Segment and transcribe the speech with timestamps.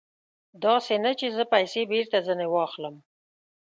[0.65, 2.95] داسې نه چې زه پیسې بېرته ځنې واخلم.